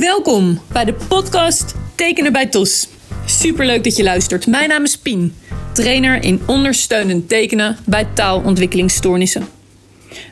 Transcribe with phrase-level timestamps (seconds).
[0.00, 2.88] Welkom bij de podcast Tekenen bij TOS.
[3.26, 4.46] Superleuk dat je luistert.
[4.46, 5.34] Mijn naam is Pien,
[5.72, 9.48] trainer in ondersteunend tekenen bij taalontwikkelingsstoornissen.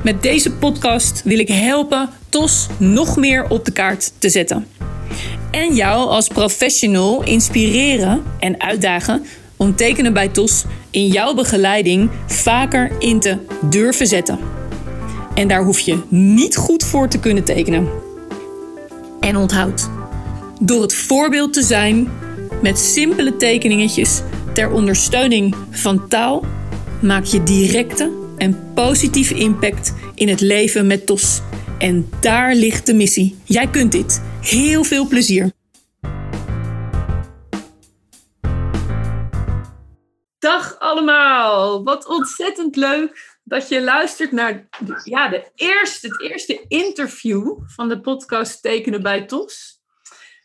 [0.02, 4.66] Met deze podcast wil ik helpen TOS nog meer op de kaart te zetten.
[5.50, 9.24] En jou als professional inspireren en uitdagen
[9.56, 14.38] om tekenen bij TOS in jouw begeleiding vaker in te durven zetten.
[15.34, 18.07] En daar hoef je niet goed voor te kunnen tekenen.
[19.28, 19.90] En onthoud,
[20.60, 22.10] door het voorbeeld te zijn
[22.62, 24.22] met simpele tekeningetjes
[24.54, 26.44] ter ondersteuning van taal,
[27.02, 31.40] maak je directe en positieve impact in het leven met TOS.
[31.78, 33.38] En daar ligt de missie.
[33.44, 34.22] Jij kunt dit.
[34.40, 35.50] Heel veel plezier.
[40.38, 44.68] Dag allemaal, wat ontzettend leuk dat je luistert naar
[45.04, 49.82] ja, de eerste, het eerste interview van de podcast Tekenen bij TOS.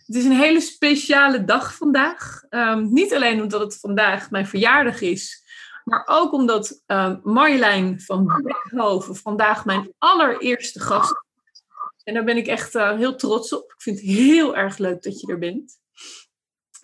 [0.05, 2.43] Het is een hele speciale dag vandaag.
[2.49, 5.43] Um, niet alleen omdat het vandaag mijn verjaardag is,
[5.83, 11.63] maar ook omdat um, Marjolein van Beckhoven vandaag mijn allereerste gast is.
[12.03, 13.71] En daar ben ik echt uh, heel trots op.
[13.71, 15.79] Ik vind het heel erg leuk dat je er bent.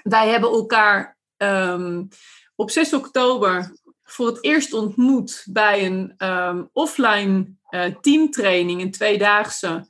[0.04, 2.08] Wij hebben elkaar um,
[2.56, 3.78] op 6 oktober
[4.12, 9.88] voor het eerst ontmoet bij een um, offline uh, teamtraining, een tweedaagse,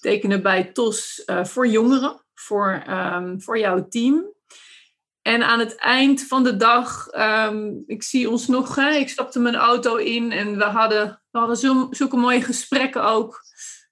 [0.00, 4.36] tekenen bij TOS uh, voor jongeren, voor, um, voor jouw team.
[5.22, 9.40] En aan het eind van de dag, um, ik zie ons nog, hè, ik stapte
[9.40, 13.40] mijn auto in en we hadden, we hadden zo, zulke mooie gesprekken ook.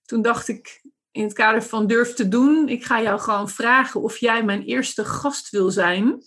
[0.04, 4.00] Toen dacht ik, in het kader van durf te doen, ik ga jou gewoon vragen
[4.00, 6.22] of jij mijn eerste gast wil zijn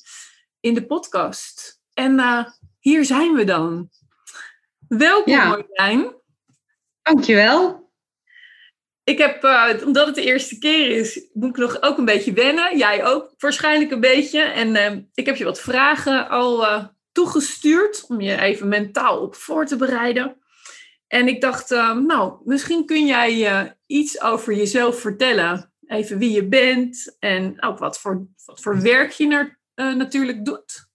[0.60, 1.82] in de podcast.
[1.94, 2.46] En uh,
[2.90, 3.90] hier zijn we dan.
[4.88, 5.48] Welkom ja.
[5.48, 6.16] Marjolein.
[7.02, 7.92] Dankjewel.
[9.04, 12.34] Ik heb, uh, omdat het de eerste keer is, moet ik nog ook een beetje
[12.34, 12.78] wennen.
[12.78, 14.42] Jij ook waarschijnlijk een beetje.
[14.42, 19.36] En uh, ik heb je wat vragen al uh, toegestuurd om je even mentaal op
[19.36, 20.38] voor te bereiden.
[21.08, 25.74] En ik dacht, nou, misschien kun jij iets over jezelf vertellen.
[25.88, 29.60] Even wie je bent en ook wat voor, wat voor werk je er,
[29.96, 30.90] natuurlijk doet.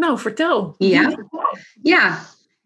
[0.00, 0.74] Nou, vertel.
[0.78, 1.16] Ja,
[1.82, 2.18] ja.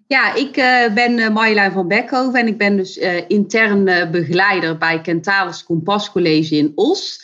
[0.07, 4.79] ja ik uh, ben uh, Marjolein van Beckhoven en ik ben dus uh, intern begeleider
[4.79, 7.23] bij Kentalis Kompas College in Os.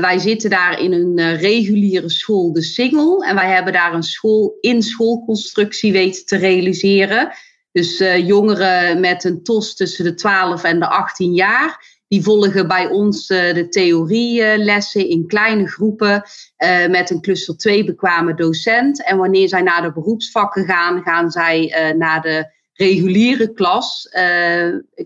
[0.00, 3.24] wij zitten daar in een reguliere school, de Singel.
[3.24, 7.32] En wij hebben daar een school in schoolconstructie weten te realiseren.
[7.72, 12.01] Dus jongeren met een TOS tussen de 12 en de 18 jaar.
[12.12, 16.22] Die volgen bij ons uh, de theorielessen in kleine groepen
[16.58, 19.04] uh, met een cluster 2 bekwame docent.
[19.04, 24.08] En wanneer zij naar de beroepsvakken gaan, gaan zij uh, naar de reguliere klas.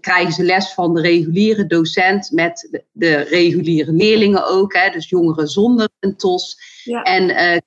[0.00, 5.08] krijgen ze les van de reguliere docent met de, de reguliere leerlingen ook, hè, dus
[5.08, 6.58] jongeren zonder een TOS.
[6.84, 7.02] Ja.
[7.02, 7.26] En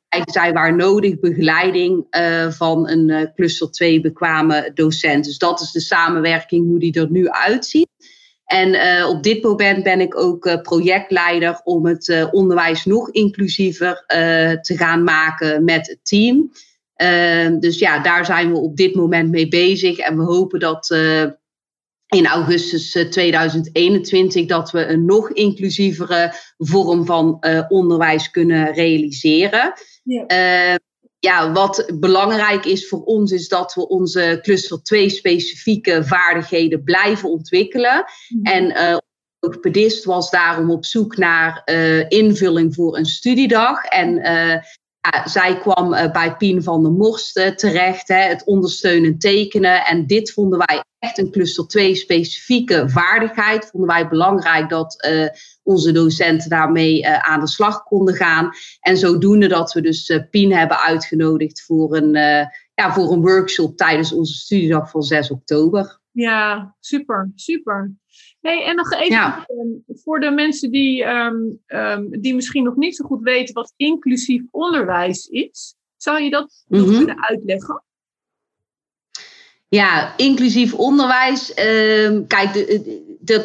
[0.09, 2.05] krijgen zij waar nodig begeleiding
[2.49, 5.25] van een cluster 2 bekwame docent.
[5.25, 7.87] Dus dat is de samenwerking, hoe die er nu uitziet.
[8.49, 13.11] En uh, op dit moment ben ik ook uh, projectleider om het uh, onderwijs nog
[13.11, 14.03] inclusiever
[14.61, 16.51] te gaan maken met het team.
[16.93, 19.97] Ehm, dus ja, daar zijn we op dit moment mee bezig.
[19.97, 20.89] En we hopen dat
[22.07, 29.73] in augustus 2021 dat we een nog inclusievere vorm van onderwijs kunnen realiseren.
[30.03, 30.25] Ja.
[31.19, 37.29] Ja, wat belangrijk is voor ons, is dat we onze cluster 2 specifieke vaardigheden blijven
[37.29, 38.05] ontwikkelen.
[38.27, 38.53] Mm -hmm.
[38.53, 38.97] En uh,
[39.39, 43.83] ook pedist was daarom op zoek naar uh, invulling voor een studiedag.
[43.83, 44.55] En uh,
[45.01, 49.85] ja, zij kwam bij Pien van der Morst terecht, hè, het ondersteunen tekenen.
[49.85, 53.69] En dit vonden wij echt een cluster 2 specifieke vaardigheid.
[53.69, 55.07] Vonden wij belangrijk dat
[55.63, 58.49] onze docenten daarmee uh, aan de slag konden gaan.
[58.79, 62.11] En zodoende dat we dus uh, Pien hebben uitgenodigd voor een,
[62.73, 65.99] ja, voor een workshop tijdens onze studiedag van 6 oktober.
[66.11, 67.93] Ja, super, super.
[68.41, 69.45] Hey, en nog even ja.
[69.87, 74.41] voor de mensen die, um, um, die misschien nog niet zo goed weten wat inclusief
[74.51, 75.75] onderwijs is.
[75.97, 76.97] Zou je dat nog mm -hmm.
[76.97, 77.83] kunnen uitleggen?
[79.69, 81.49] Ja, inclusief onderwijs.
[81.49, 82.77] Uh, kijk,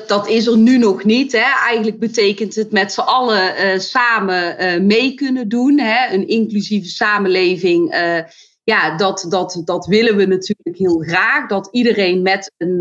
[0.06, 1.32] dat, is er nu nog niet.
[1.32, 1.67] Hè.
[1.67, 5.79] Eigenlijk betekent het met z'n allen uh, samen uh, mee kunnen doen.
[5.79, 6.15] Hè.
[6.15, 7.94] Een inclusieve samenleving.
[7.94, 8.19] Uh,
[8.62, 11.49] ja, dat, dat, dat willen we natuurlijk heel graag.
[11.49, 12.81] Dat iedereen met een,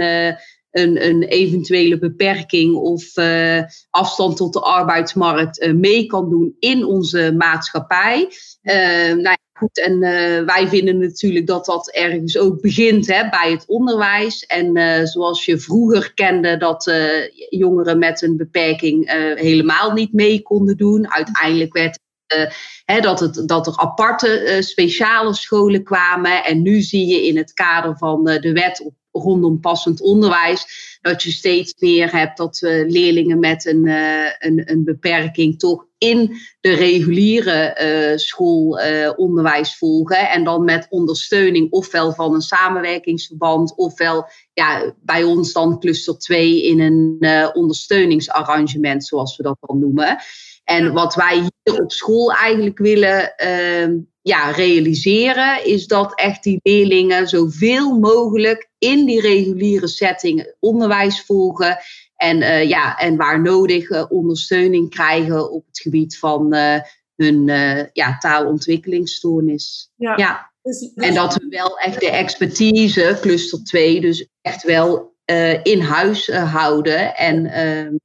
[0.71, 3.03] een, een eventuele beperking of
[3.89, 8.29] afstand tot de arbeidsmarkt mee kan doen in onze maatschappij.
[9.17, 9.99] nou, goed, en
[10.45, 14.45] wij vinden natuurlijk dat dat ergens ook begint hè, bij het onderwijs.
[14.45, 16.91] En zoals je vroeger kende dat
[17.49, 21.11] jongeren met een beperking helemaal niet mee konden doen.
[21.11, 22.01] Uiteindelijk werd
[22.85, 26.43] Hè, dat, het, dat er aparte speciale scholen kwamen.
[26.43, 30.92] En nu zie je in het kader van de wet op rondom passend onderwijs.
[31.03, 35.85] Dat je steeds meer hebt dat uh, leerlingen met een, uh, een, een, beperking toch
[35.97, 40.29] in de reguliere uh, schoolonderwijs volgen.
[40.29, 46.63] En dan met ondersteuning ofwel van een samenwerkingsverband, ofwel ja, bij ons dan cluster 2
[46.63, 50.17] in een ondersteuningsarrangement, zoals we dat dan noemen.
[50.63, 56.59] En wat wij hier op school eigenlijk willen ehm, ja, realiseren, is dat echt die
[56.63, 61.77] leerlingen zoveel mogelijk in die reguliere setting onderwijs volgen.
[62.15, 66.79] En, uh, ja, en waar nodig uh, ondersteuning krijgen op het gebied van uh,
[67.15, 67.45] hun
[67.93, 69.91] ja, taalontwikkelingsstoornis.
[69.95, 70.17] Ja.
[70.17, 70.51] ja.
[70.61, 71.07] Dus, dus...
[71.07, 75.11] En dat we wel echt de expertise, cluster 2, dus echt wel
[75.63, 77.15] in huis houden.
[77.15, 77.95] En ehm,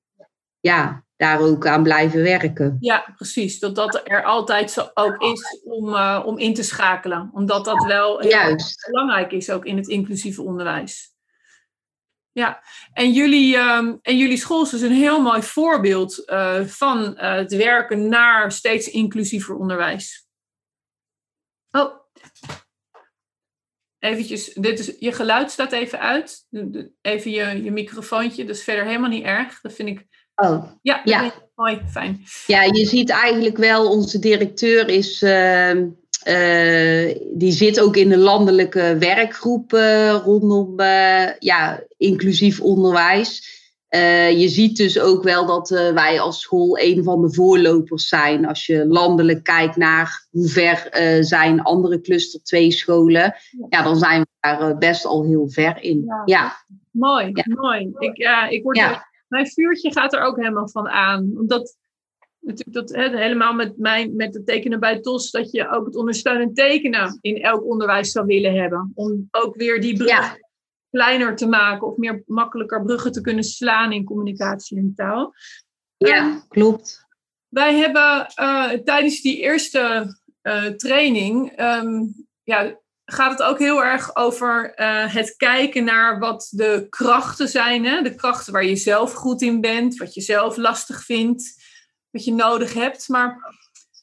[0.61, 2.77] ja, daar ook aan blijven werken.
[2.81, 3.59] Ja, precies.
[3.59, 7.31] Dat dat er altijd zo ook is om, uh, om in te schakelen.
[7.33, 8.87] Omdat dat wel Juist.
[8.87, 11.17] belangrijk is ook in het inclusieve onderwijs.
[12.33, 12.63] Ja,
[12.93, 17.35] en jullie, um, en jullie school is dus een heel mooi voorbeeld uh, van uh,
[17.35, 20.29] het werken naar steeds inclusiever onderwijs.
[21.71, 21.93] Oh,
[23.99, 26.47] eventjes, dit is, je geluid staat even uit.
[27.01, 29.61] Even je, je microfoontje, dat is verder helemaal niet erg.
[29.61, 30.07] Dat vind ik
[30.41, 31.33] Oh, ja, ja.
[31.55, 32.25] mooi, fijn.
[32.47, 38.19] Ja, je ziet eigenlijk wel, onze directeur is, uh, uh, die zit ook in de
[38.19, 40.81] landelijke werkgroep uh, rondom
[41.39, 43.57] ja, inclusief onderwijs.
[44.37, 48.47] je ziet dus ook wel dat wij als school een van de voorlopers zijn.
[48.47, 50.89] Als je landelijk kijkt naar hoe ver
[51.25, 53.35] zijn andere cluster 2 scholen,
[53.69, 53.83] ja.
[53.83, 56.05] dan zijn we daar best al heel ver in.
[56.07, 56.23] Ja.
[56.25, 56.65] ja.
[56.91, 57.93] Mooi, mooi.
[57.99, 58.19] Ik,
[58.51, 58.77] ik word
[59.29, 61.33] mijn vuurtje gaat er ook helemaal van aan.
[61.37, 61.77] Omdat
[62.41, 65.97] natuurlijk dat hè, helemaal met, mijn, met het tekenen bij TOS, dat je ook het
[65.97, 68.93] ondersteunend tekenen in elk onderwijs zou willen hebben.
[68.95, 70.37] Om ook weer die brug
[70.91, 75.35] kleiner te maken of meer makkelijker bruggen te kunnen slaan in communicatie en taal.
[75.97, 77.07] Ja, ehm, klopt.
[77.49, 82.81] Wij hebben uh, tijdens die eerste uh, training um, ja,
[83.11, 87.85] gaat het ook heel erg over uh, het kijken naar wat de krachten zijn.
[87.85, 88.03] Hè?
[88.03, 91.63] De krachten waar je zelf goed in bent, wat je zelf lastig vindt,
[92.11, 93.09] wat je nodig hebt.
[93.09, 93.55] Maar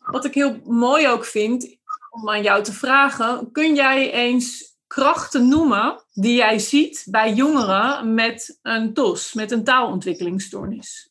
[0.05, 1.77] wat ik heel mooi ook vind,
[2.09, 8.13] om aan jou te vragen, kun jij eens krachten noemen die jij ziet bij jongeren
[8.13, 11.09] met een TOS, met een taalontwikkelingsstoornis?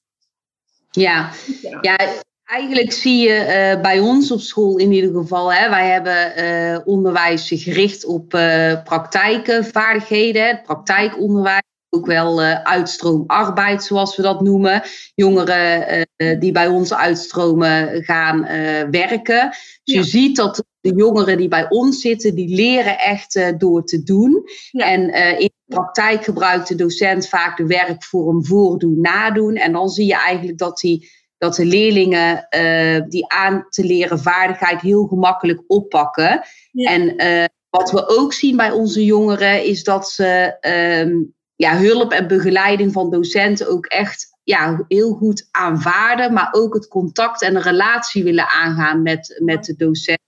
[0.91, 1.33] Ja,
[1.81, 6.45] ja Eigenlijk zie je uh, bij ons op school in ieder geval, hè, wij hebben
[6.45, 14.83] uh, onderwijs gericht op uh, praktijken, vaardigheden, praktijkonderwijs, ook wel uitstroomarbeid zoals we dat noemen.
[15.15, 16.07] Jongeren
[16.39, 18.43] die bij ons uitstromen gaan
[18.91, 19.49] werken.
[19.85, 24.03] Dus je ziet dat de jongeren die bij ons zitten, die leren echt door te
[24.03, 24.43] doen.
[24.73, 25.01] En
[25.39, 29.55] in de praktijk gebruikt de docent vaak de werkvorm voordoen, nadoen.
[29.55, 34.19] En dan zie je eigenlijk dat die dat de leerlingen uh, die aan te leren
[34.19, 36.43] vaardigheid heel gemakkelijk oppakken.
[36.73, 40.57] En uh, wat we ook zien bij onze jongeren is dat ze
[41.01, 46.75] um, ja, hulp en begeleiding van docenten ook echt ja, heel goed aanvaarden, maar ook
[46.75, 50.19] het contact en de relatie willen aangaan met, met de docent.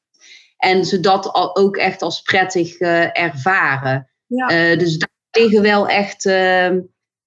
[0.56, 4.10] En ze dat ook echt als prettig uh, ervaren.
[4.26, 4.76] Ja.
[4.76, 6.80] dus daar liggen wel echt ehm,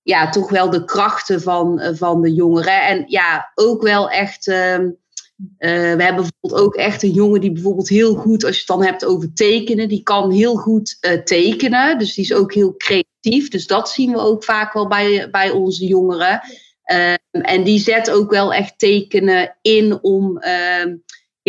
[0.10, 2.82] ja, toch wel de krachten van, eh, van de jongeren.
[2.82, 4.48] En ja, ook wel echt.
[4.48, 4.90] Ehm,
[5.58, 8.68] eh, we hebben bijvoorbeeld ook echt een jongen die bijvoorbeeld heel goed, als je het
[8.68, 11.98] dan hebt over tekenen, die kan heel goed uh, tekenen.
[11.98, 13.50] Dus die is ook heel creatief.
[13.50, 16.42] Dus dat zien we ook vaak wel bij, bij onze jongeren.
[16.92, 20.96] Uh, en die zet ook wel echt tekenen in om ehm,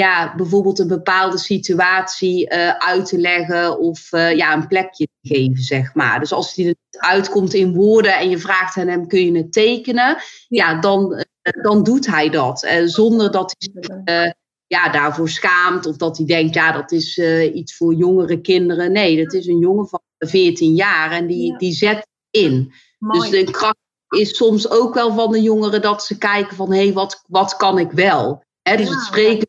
[0.01, 5.29] ja, bijvoorbeeld een bepaalde situatie uh, uit te leggen of uh, ja, een plekje te
[5.35, 6.21] geven, zeg maar.
[6.21, 10.17] Dus als die uitkomt in woorden en je vraagt aan hem, kun je het tekenen?
[10.49, 12.69] Ja, dan, uh, dan doet hij dat.
[12.85, 14.35] zonder dat hij zich
[14.67, 17.19] ja, daarvoor schaamt of dat hij denkt, ja, dat is
[17.55, 18.93] iets voor jongere kinderen.
[18.93, 22.73] Nee, dat is een jongen van 14 jaar en die, die zet in.
[22.99, 23.77] Dus de kracht
[24.09, 27.57] is soms ook wel van de jongeren dat ze kijken van, hé, hey, wat, wat
[27.57, 28.43] kan ik wel?
[28.63, 29.49] He, dus het spreken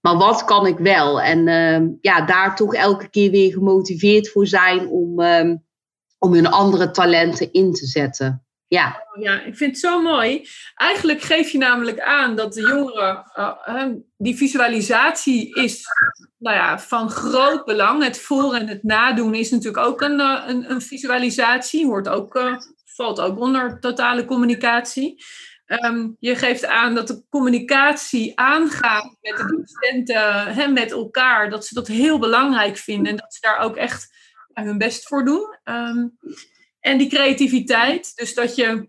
[0.00, 1.20] maar wat kan ik wel?
[1.20, 5.64] En uh, ja, daar toch elke keer weer gemotiveerd voor zijn om, um,
[6.18, 8.46] om hun andere talenten in te zetten.
[8.66, 9.06] Ja.
[9.14, 10.48] Oh, ja, ik vind het zo mooi.
[10.74, 13.86] Eigenlijk geef je namelijk aan dat de jongeren, uh,
[14.16, 15.84] die visualisatie is
[16.38, 18.04] nou ja, van groot belang.
[18.04, 22.34] Het voor- en het nadoen is natuurlijk ook een, uh, een, een, visualisatie, hoort ook,
[22.34, 25.24] uh, valt ook onder totale communicatie.
[25.80, 31.66] Um, je geeft aan dat de communicatie aangaat met de docenten, hè, met elkaar, dat
[31.66, 34.08] ze dat heel belangrijk vinden en dat ze daar ook echt
[34.52, 35.56] hun best voor doen.
[35.64, 36.18] Um,
[36.80, 38.88] en die creativiteit, dus dat je,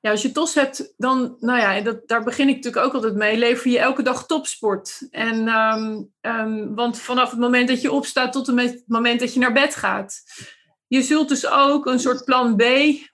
[0.00, 3.14] ja, als je TOS hebt, dan, nou ja, dat, daar begin ik natuurlijk ook altijd
[3.14, 5.08] mee, lever je elke dag topsport.
[5.10, 5.48] En,
[6.20, 9.76] um, want vanaf het moment dat je opstaat tot het moment dat je naar bed
[9.76, 10.22] gaat.
[10.90, 12.64] Je zult dus ook een soort plan B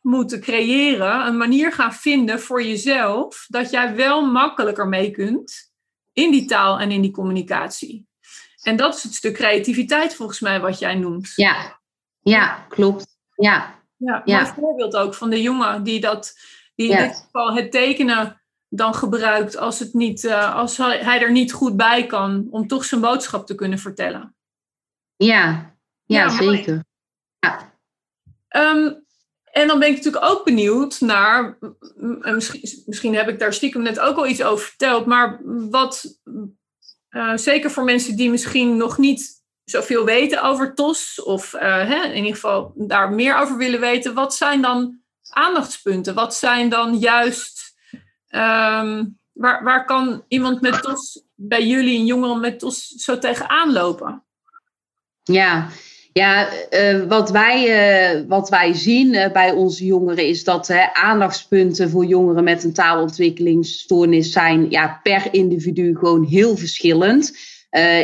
[0.02, 5.72] moeten creëren, een manier gaan vinden voor jezelf, dat jij wel makkelijker mee kunt
[6.12, 8.06] in die taal en in die communicatie.
[8.62, 11.32] En dat is het stuk creativiteit volgens mij wat jij noemt.
[11.34, 11.80] Ja,
[12.20, 13.06] ja klopt.
[13.34, 13.74] Ja.
[13.96, 14.40] Ja, ja.
[14.40, 16.38] een voorbeeld ook van de jongen die dat,
[16.74, 21.32] die in dit geval het tekenen dan gebruikt als, het niet, uh, als hij er
[21.32, 24.34] niet goed bij kan, om toch zijn boodschap te kunnen vertellen.
[25.16, 26.84] Ja, ja, ja zeker.
[28.56, 29.04] Um,
[29.44, 31.58] en dan ben ik natuurlijk ook benieuwd naar,
[32.20, 36.20] misschien, misschien heb ik daar stiekem net ook al iets over verteld, maar wat,
[37.10, 42.04] uh, zeker voor mensen die misschien nog niet zoveel weten over TOS, of uh, hè,
[42.04, 46.14] in ieder geval daar meer over willen weten, wat zijn dan aandachtspunten?
[46.14, 47.74] Wat zijn dan juist,
[48.30, 53.72] um, waar, waar kan iemand met TOS bij jullie, een jongere met TOS, zo tegenaan
[53.72, 54.24] lopen?
[55.22, 55.68] Ja,
[56.16, 61.90] ja, uh, wat, wij, uh, wat wij zien uh, bij onze jongeren is dat aandachtspunten
[61.90, 67.38] voor jongeren met een taalontwikkelingsstoornis zijn ja, per individu gewoon heel verschillend.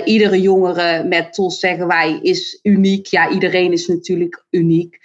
[0.04, 3.06] iedere jongere met TOS zeggen wij is uniek.
[3.06, 4.98] Ja, iedereen is natuurlijk uniek.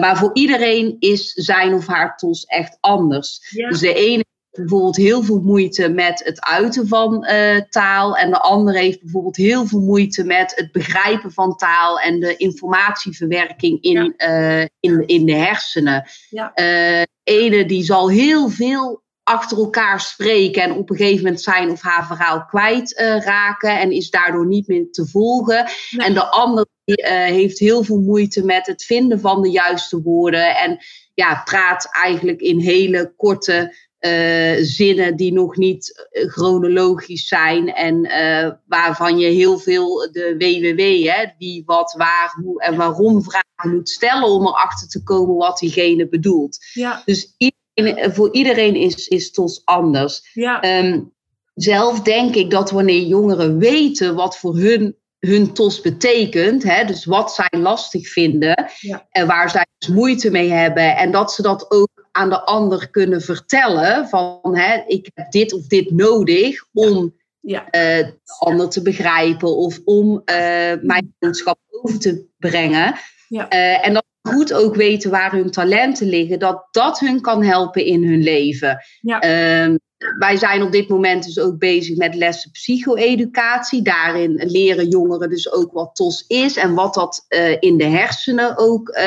[0.00, 3.40] maar voor iedereen is zijn of haar TOS echt anders.
[3.50, 3.68] Ja.
[3.68, 4.24] Dus de ene
[4.58, 8.16] bijvoorbeeld heel veel moeite met het uiten van uh, taal.
[8.16, 12.36] En de andere heeft bijvoorbeeld heel veel moeite met het begrijpen van taal en de
[12.36, 14.60] informatieverwerking in, ja.
[14.60, 16.08] uh, in, in de hersenen.
[16.28, 16.52] Ja.
[16.54, 21.70] Uh, ene die zal heel veel achter elkaar spreken en op een gegeven moment zijn
[21.70, 25.66] of haar verhaal kwijtraken raken en is daardoor niet meer te volgen.
[25.96, 30.56] En de andere die, heeft heel veel moeite met het vinden van de juiste woorden
[30.56, 30.78] en
[31.18, 38.50] ja, praat eigenlijk in hele korte uh, zinnen die nog niet chronologisch zijn en uh,
[38.66, 43.88] waarvan je heel veel de WWW, hè, wie, wat, waar, hoe en waarom vragen moet
[43.88, 46.58] stellen om erachter te komen wat diegene bedoelt.
[46.72, 47.02] Ja.
[47.04, 50.30] Dus iedereen, voor iedereen is, is TOS anders.
[50.32, 50.84] Ja.
[50.84, 51.12] Um,
[51.54, 57.04] zelf denk ik dat wanneer jongeren weten wat voor hun hun TOS betekent, hè, dus
[57.04, 59.06] wat zij lastig vinden ja.
[59.10, 62.90] en waar zij dus moeite mee hebben en dat ze dat ook aan de ander
[62.90, 67.60] kunnen vertellen van hè, ik heb dit of dit nodig om ja.
[67.60, 67.70] uh,
[68.06, 72.94] de ander te begrijpen of om uh, mijn boodschap over te brengen.
[73.28, 73.52] Ja.
[73.52, 77.84] Uh, en dat goed ook weten waar hun talenten liggen, dat dat hun kan helpen
[77.84, 78.78] in hun leven.
[79.02, 79.76] Ehm,
[80.18, 83.82] wij zijn op dit moment dus ook bezig met lessen psycho-educatie.
[83.82, 87.26] Daarin leren jongeren dus ook wat TOS is en wat dat
[87.60, 88.98] in de hersenen ook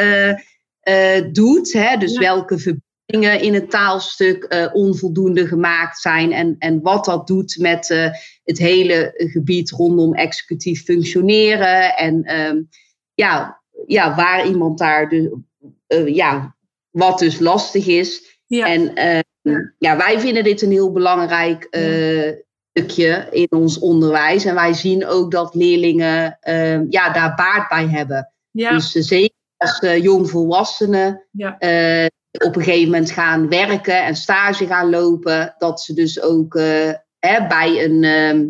[1.31, 1.73] doet.
[1.73, 1.97] Hè?
[1.97, 2.59] Dus welke
[3.05, 6.31] verbindingen in het taalstuk eh, onvoldoende gemaakt zijn.
[6.31, 8.09] En, en wat dat doet met eh,
[8.43, 11.95] het hele gebied rondom executief functioneren.
[11.95, 12.61] En ehm,
[13.13, 15.13] ja, ja, waar iemand daar
[15.87, 16.55] eh, ja,
[16.89, 18.39] wat dus lastig is.
[18.47, 18.65] Ja.
[18.65, 21.67] En ehm, ja, wij vinden dit een heel belangrijk
[22.73, 24.45] stukje in ons onderwijs.
[24.45, 28.33] En wij zien ook dat leerlingen ehm, ja, daar baat bij hebben.
[28.51, 28.71] Ja.
[28.71, 31.57] Dus zeker als jongvolwassenen Ja.
[32.31, 36.91] Op een gegeven moment gaan werken en stage gaan lopen, dat ze dus ook eh,
[37.19, 38.47] hè, bij een, ehm,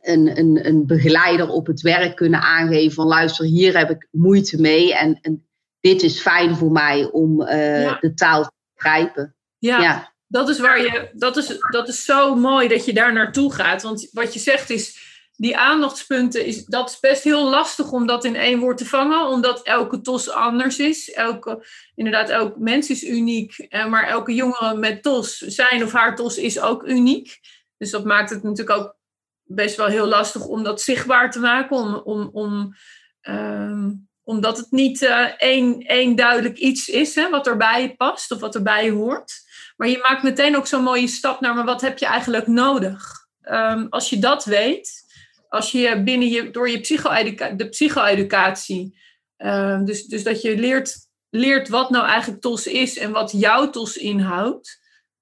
[0.00, 4.60] een, een, een begeleider op het werk kunnen aangeven van luister, hier heb ik moeite
[4.60, 5.48] mee en, en
[5.80, 7.98] dit is fijn voor mij om eh, Ja.
[8.00, 9.36] de taal te begrijpen.
[9.58, 9.80] Ja.
[9.80, 10.14] Ja.
[10.28, 13.82] Dat is waar je, dat is, dat is zo mooi dat je daar naartoe gaat.
[13.82, 15.05] Want wat je zegt is,
[15.36, 19.26] die aandachtspunten, is, dat is best heel lastig om dat in één woord te vangen.
[19.26, 21.12] Omdat elke TOS anders is.
[21.12, 23.58] Elke, inderdaad, elk mens is uniek.
[23.58, 27.38] eh, Maar elke jongere met TOS, zijn of haar TOS is ook uniek.
[27.78, 28.96] Dus dat maakt het natuurlijk ook
[29.42, 31.76] best wel heel lastig om dat zichtbaar te maken.
[31.76, 32.74] Om, om, om,
[33.20, 33.90] ehm,
[34.22, 38.54] omdat het niet eh, één, één duidelijk iets is hè, wat erbij past of wat
[38.54, 39.32] erbij hoort.
[39.76, 43.26] Maar je maakt meteen ook zo'n mooie stap naar, maar wat heb je eigenlijk nodig?
[43.40, 45.04] Ehm, als je dat weet,
[45.48, 48.98] als je binnen je, door je psycho-educa- de psycho-educatie,
[49.36, 50.96] ehm, dus, dus dat je leert,
[51.30, 54.80] leert wat nou eigenlijk TOS is en wat jouw TOS inhoudt,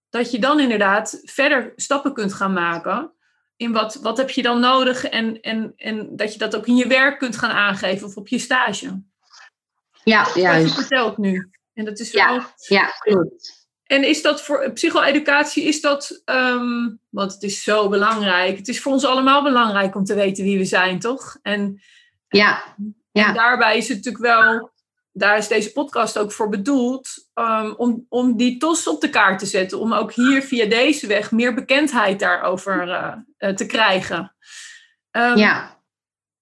[0.09, 3.13] dat je dan inderdaad verder stappen kunt gaan maken.
[3.57, 6.77] In wat, wat heb je dan nodig en, en, en dat je dat ook in
[6.77, 9.03] je werk kunt gaan aangeven of op je stage.
[10.05, 10.69] Ja, juist.
[10.69, 11.51] Je vertelt nu.
[11.75, 12.45] En dat is ja, wel...
[12.57, 13.64] ja, klopt.
[13.85, 18.57] En is dat voor psycho-educatie, is dat, ehm, want het is zo belangrijk.
[18.57, 21.39] Het is voor ons allemaal belangrijk om te weten wie we zijn, toch?
[21.43, 21.83] En,
[22.29, 22.63] ja,
[23.13, 23.29] ja.
[23.29, 24.71] en daarbij is het natuurlijk wel,
[25.13, 29.39] daar is deze podcast ook voor bedoeld, um, om, om die tos op de kaart
[29.39, 29.79] te zetten.
[29.79, 34.35] Om ook hier via deze weg meer bekendheid daarover uh, uh, te krijgen.
[35.11, 35.83] Um, ja.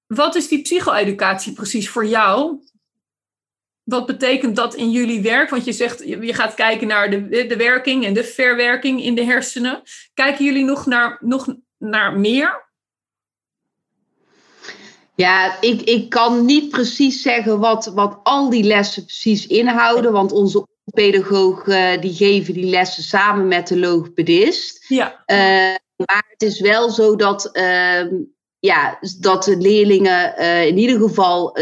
[0.07, 2.61] Wat is die psycho-educatie precies voor jou?
[3.93, 5.51] Wat betekent dat in jullie werk?
[5.51, 9.25] Want je zegt, je gaat kijken naar de, de werking en de verwerking in de
[9.25, 9.83] hersenen.
[10.15, 12.71] Kijken jullie nog naar, nog naar meer?
[15.15, 20.13] Ja, ik, ik kan niet precies zeggen wat, wat al die lessen precies inhouden.
[20.13, 24.85] Want onze pedagoog uh, die geven die lessen samen met de logopedist.
[24.89, 25.23] Ja.
[25.27, 25.37] Uh,
[25.97, 28.05] maar het is wel zo dat, uh,
[28.59, 31.57] ja, dat de leerlingen uh, in ieder geval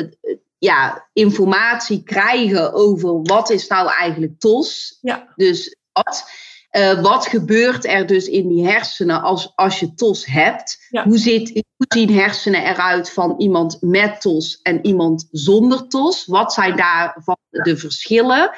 [0.60, 4.98] ja, informatie krijgen over wat is nou eigenlijk TOS.
[5.00, 5.32] Ja.
[5.36, 6.30] Dus wat,
[6.72, 10.86] uh, wat gebeurt er dus in die hersenen als, als je TOS hebt?
[10.88, 11.04] Ja.
[11.04, 16.26] Hoe, zit, hoe zien hersenen eruit van iemand met TOS en iemand zonder TOS?
[16.26, 18.50] Wat zijn daarvan de verschillen?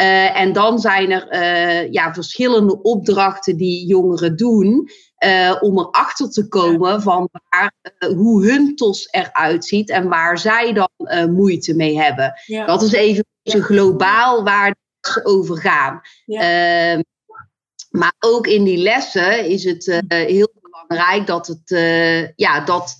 [0.00, 4.90] Uh, en dan zijn er uh, ja, verschillende opdrachten die jongeren doen.
[5.24, 7.72] Uh, om erachter te komen van waar,
[8.14, 10.90] hoe hun TOS eruit ziet en waar zij dan
[11.30, 12.32] moeite mee hebben.
[12.46, 12.66] Ja.
[12.66, 16.00] Dat is even globaal waar ze over gaan.
[16.24, 16.40] Ja.
[16.40, 17.02] Ehm,
[17.90, 21.78] maar ook in die lessen is het heel belangrijk dat, het,
[22.36, 22.94] ja, dat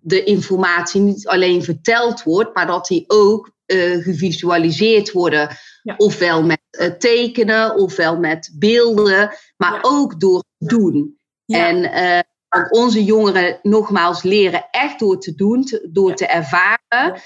[0.00, 3.55] de informatie niet alleen verteld wordt, maar dat die ook
[4.02, 5.56] gevisualiseerd worden.
[5.82, 5.94] Ja.
[5.96, 6.60] Ofwel met
[6.98, 9.78] tekenen, ofwel met beelden, maar Ja.
[9.82, 11.18] ook door doen.
[11.44, 11.66] Ja.
[11.66, 17.20] En uh, want onze jongeren nogmaals leren echt door te doen, te, door te ervaren,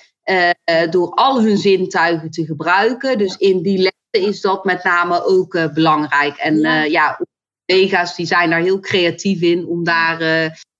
[0.91, 3.19] door al hun zintuigen te gebruiken.
[3.19, 6.37] Dus in die lessen is dat met name ook belangrijk.
[6.37, 6.83] En Ja.
[6.83, 7.21] ja,
[7.67, 10.19] collega's die zijn daar heel creatief in om daar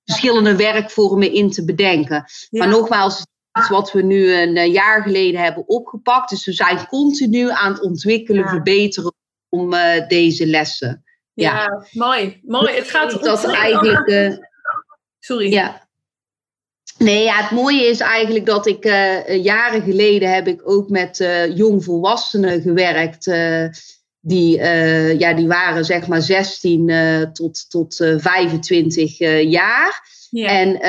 [0.05, 2.25] verschillende werkvormen in te bedenken.
[2.51, 3.27] Maar nogmaals,
[3.69, 6.31] wat we nu een jaar geleden hebben opgepakt.
[6.31, 8.49] Dus we zijn continu aan het ontwikkelen, Ja.
[8.49, 9.15] verbeteren
[9.49, 9.75] om
[10.09, 11.05] deze lessen.
[11.35, 11.85] Ja, Ja.
[11.93, 12.41] mooi.
[12.45, 12.75] mooi.
[12.75, 13.99] Het gaat dat ontzettend eigenlijk.
[14.01, 14.39] over- eh,
[15.19, 15.53] Sorry.
[15.53, 15.89] ja.
[16.99, 21.21] Nee, ja, het mooie is eigenlijk dat ik eh, jaren geleden heb ik ook met
[21.21, 23.27] eh, jongvolwassenen gewerkt.
[23.27, 23.67] eh,
[24.23, 30.09] die, eh, ja, die waren zeg maar 16 eh, tot, tot eh, 25 eh, jaar.
[30.31, 30.49] Ja.
[30.49, 30.81] En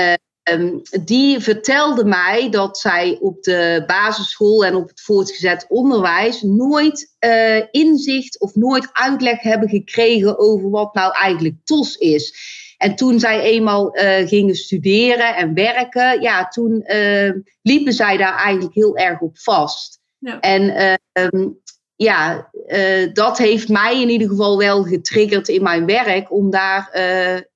[0.52, 6.42] eh, ehm, die vertelde mij dat zij op de basisschool en op het voortgezet onderwijs
[6.42, 12.60] nooit eh, inzicht of nooit uitleg hebben gekregen over wat nou eigenlijk TOS is.
[12.82, 18.36] En toen zij eenmaal eh, gingen studeren en werken, ja, toen eh, liepen zij daar
[18.36, 20.00] eigenlijk heel erg op vast.
[20.18, 20.40] Ja.
[20.40, 21.48] En eh, ehm,
[21.96, 26.90] ja, eh, dat heeft mij in ieder geval wel getriggerd in mijn werk om daar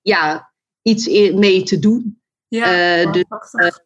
[0.02, 2.22] ja, iets mee te doen.
[2.48, 3.80] Ja, eh, dus, prachtig.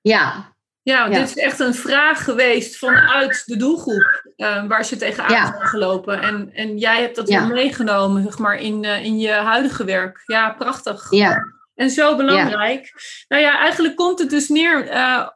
[0.00, 1.20] Ja, Ja, want Ja.
[1.20, 5.46] dit is echt een vraag geweest vanuit de doelgroep eh, waar ze tegenaan Ja.
[5.46, 6.20] zijn gelopen.
[6.22, 7.40] En, en jij hebt dat Ja.
[7.46, 10.22] weer meegenomen, zeg maar, in, eh, in je huidige werk.
[10.26, 11.10] Ja, prachtig.
[11.10, 11.38] ja,
[11.74, 12.92] En zo belangrijk.
[13.28, 15.28] Nou ja, eigenlijk komt het dus neer eh,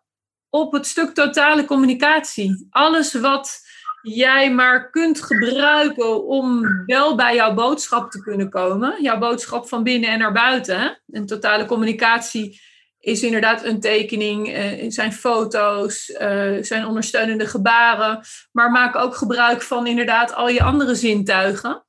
[0.51, 2.67] op het stuk totale communicatie.
[2.71, 3.61] Alles wat
[4.03, 9.03] jij maar kunt gebruiken om wel bij jouw boodschap te kunnen komen.
[9.03, 10.81] Jouw boodschap van binnen en naar buiten.
[10.81, 10.91] Hè?
[11.11, 12.61] En totale communicatie
[12.99, 18.25] is inderdaad een tekening, eh, zijn foto's, eh, zijn ondersteunende gebaren.
[18.53, 21.85] Maar maak ook gebruik van inderdaad al je andere zintuigen.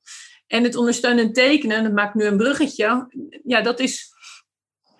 [0.46, 3.08] En het ondersteunend tekenen, dat maakt nu een bruggetje.
[3.44, 4.12] Ja, dat is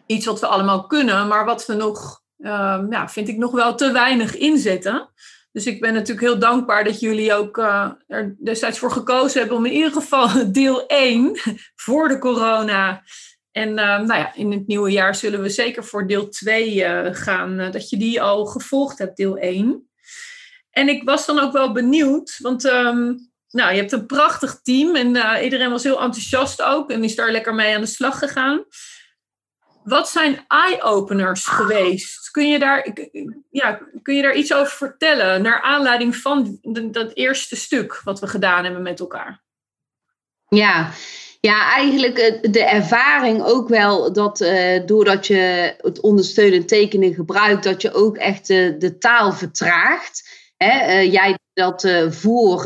[0.07, 3.75] iets wat we allemaal kunnen, maar wat we nog, uh, ja, vind ik nog wel
[3.75, 5.09] te weinig inzetten.
[5.55, 9.57] Dus ik ben natuurlijk heel dankbaar dat jullie ook uh, er destijds voor gekozen hebben
[9.57, 11.39] om in ieder geval deel 1
[11.77, 13.03] voor de corona.
[13.51, 17.15] En uh, nou ja, in het nieuwe jaar zullen we zeker voor deel 2 uh,
[17.15, 19.89] gaan, dat je die al gevolgd hebt, deel 1.
[20.71, 24.97] En ik was dan ook wel benieuwd, want um, nou, je hebt een prachtig team
[24.97, 28.65] en iedereen was heel enthousiast ook en is daar lekker mee aan de slag gegaan.
[29.85, 32.24] Wat zijn eye-openers geweest?
[32.35, 32.87] Kun je, daar,
[33.51, 36.59] ja, kun je daar iets over vertellen naar aanleiding van
[36.91, 39.43] dat eerste stuk wat we gedaan hebben met elkaar?
[40.49, 40.91] Ja,
[41.41, 47.83] ja eigenlijk de ervaring ook wel dat uh, doordat je het ondersteunend tekenen gebruikt, dat
[47.83, 50.29] je ook echt de, de taal vertraagt.
[50.57, 52.63] hè, jij dat voor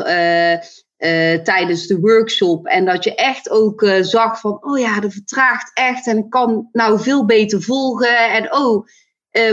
[1.42, 2.66] tijdens de workshop.
[2.66, 6.68] En dat je echt ook zag van, oh ja, dat vertraagt echt en ik kan
[6.72, 8.30] nou veel beter volgen.
[8.30, 8.86] En oh,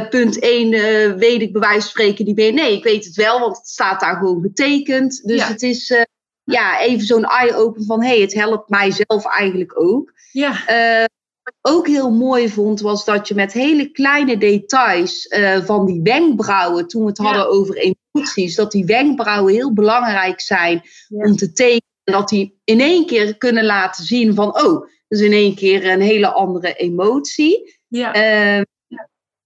[0.09, 2.53] punt 1 weet ik bij wijze van spreken niet meer.
[2.53, 5.27] Nee, ik weet het wel, want het staat daar gewoon getekend.
[5.27, 6.05] Dus het is
[6.43, 10.13] ja, even zo'n eye-open van hé, hey, het helpt mijzelf eigenlijk ook.
[10.31, 10.51] Ja.
[11.43, 15.27] Wat ik ook heel mooi vond, was dat je met hele kleine details
[15.65, 20.81] van die wenkbrauwen, toen we het hadden over emoties, dat die wenkbrauwen heel belangrijk zijn
[21.09, 21.93] om te tekenen.
[22.03, 26.01] Dat die in één keer kunnen laten zien van, oh, dus in één keer een
[26.01, 27.79] hele andere emotie.
[27.87, 28.11] Ja.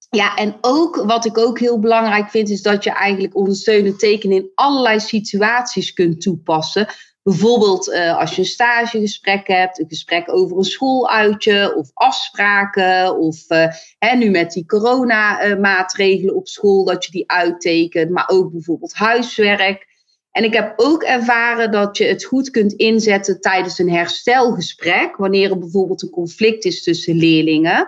[0.10, 4.38] Ja, en ook wat ik ook heel belangrijk vind, is dat je eigenlijk ondersteunend tekenen
[4.38, 6.88] in allerlei situaties kunt toepassen.
[7.24, 13.18] Bijvoorbeeld uh, als je een stagegesprek hebt, een gesprek over een schooluitje of afspraken.
[13.18, 13.66] Of uh,
[14.00, 18.10] hè, nu met die coronamaatregelen op school, dat je die uittekent.
[18.10, 19.88] Maar ook bijvoorbeeld huiswerk.
[20.32, 25.16] En ik heb ook ervaren dat je het goed kunt inzetten tijdens een herstelgesprek.
[25.16, 27.88] Wanneer er bijvoorbeeld een conflict is tussen leerlingen.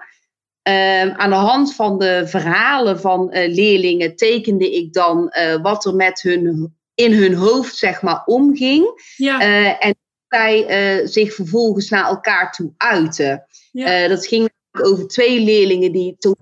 [0.67, 5.85] Uh, aan de hand van de verhalen van uh, leerlingen tekende ik dan uh, wat
[5.85, 9.13] er met hun in hun hoofd zeg maar omging.
[9.15, 9.41] Ja.
[9.41, 9.95] Uh, en
[10.27, 13.45] zij zich vervolgens naar elkaar toe uiten.
[13.71, 14.07] Ja.
[14.07, 16.35] dat ging over twee leerlingen die toen.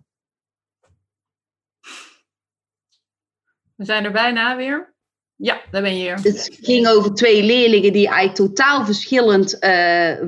[3.76, 4.94] We zijn er bijna weer.
[5.36, 6.34] Ja, daar ben je weer.
[6.34, 9.58] Het ging over twee leerlingen die eigenlijk totaal verschillend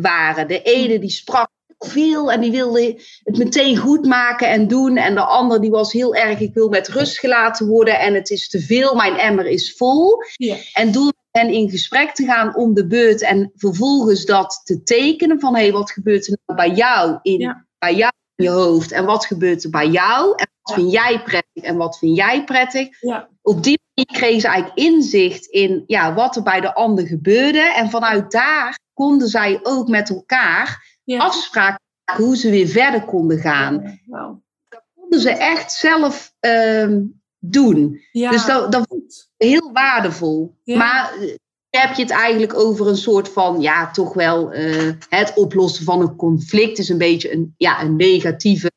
[0.02, 0.48] waren.
[0.48, 1.51] De ene die sprak
[1.86, 4.98] veel en die wilde het meteen goed maken en doen.
[4.98, 8.30] En de ander die was heel erg, ik wil met rust gelaten worden en het
[8.30, 10.18] is te veel, mijn emmer is vol.
[10.36, 10.56] Ja.
[10.74, 15.40] En door en in gesprek te gaan om de beurt en vervolgens dat te tekenen
[15.40, 17.66] van hé, hey, wat gebeurt er nou bij jou in, ja.
[17.80, 21.22] bij jou in je hoofd en wat gebeurt er bij jou en wat vind jij
[21.24, 23.02] prettig en wat vind jij prettig.
[23.02, 23.30] Ja.
[23.42, 27.74] Op die manier kregen ze eigenlijk inzicht in ja, wat er bij de ander gebeurde
[27.76, 31.20] en vanuit daar konden zij ook met elkaar Ja.
[31.20, 34.00] afspraken maken hoe ze weer verder konden gaan.
[34.06, 34.42] Wow.
[34.70, 37.02] Dat konden ze echt zelf ehm,
[37.40, 38.02] doen.
[38.12, 38.32] Ja.
[38.32, 40.56] Dus dat, dat vond ik heel waardevol.
[40.64, 40.78] Ja.
[40.78, 41.36] Maar eh,
[41.70, 46.02] heb je het eigenlijk over een soort van, ja, toch wel eh, het oplossen van
[46.02, 48.72] een conflict is een beetje een, ja, een negatieve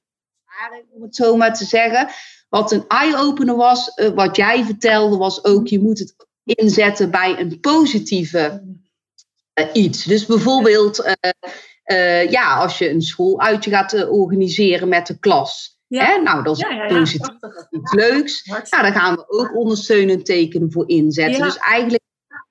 [0.45, 2.09] ervaring, om het zo maar te zeggen.
[2.49, 7.39] Wat een eye-opener was, eh, wat jij vertelde, was ook, je moet het inzetten bij
[7.41, 8.63] een positieve
[9.73, 10.05] iets.
[10.05, 11.17] Dus bijvoorbeeld,
[11.85, 15.79] eh, ja, als je een schooluitje gaat eh, organiseren met de klas.
[15.87, 16.05] Ja.
[16.05, 16.19] Hè?
[16.23, 17.01] Nou, dat is Ja, ja,
[17.71, 18.45] iets leuks.
[18.45, 21.43] Nou, daar gaan we ook ondersteunend tekenen voor inzetten.
[21.43, 22.03] Dus eigenlijk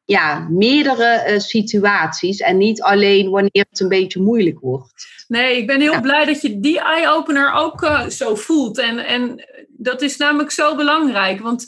[0.05, 5.05] ja, meerdere eh, situaties en niet alleen wanneer het een beetje moeilijk wordt.
[5.27, 6.01] Nee, ik ben heel Ja.
[6.01, 8.77] blij dat je die eye-opener ook zo voelt.
[8.77, 11.41] En, en dat is namelijk zo belangrijk.
[11.41, 11.67] Want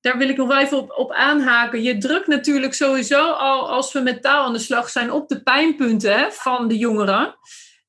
[0.00, 1.82] daar wil ik nog wel even op, op aanhaken.
[1.82, 5.42] Je drukt natuurlijk sowieso al, als we met taal aan de slag zijn, op de
[5.42, 7.34] pijnpunten hè, van de jongeren.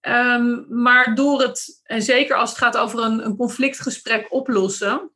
[0.01, 5.11] Ehm, maar door het, en zeker als het gaat over een, een conflictgesprek oplossen,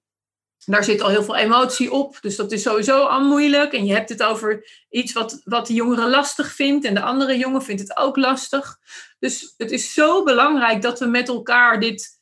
[0.65, 2.17] daar zit al heel veel emotie op.
[2.21, 3.73] Dus dat is sowieso al moeilijk.
[3.73, 6.85] En je hebt het over iets wat, wat de jongere lastig vindt.
[6.85, 8.77] En de andere jongen vindt het ook lastig.
[9.19, 12.14] Dus het is zo belangrijk dat we met elkaar dit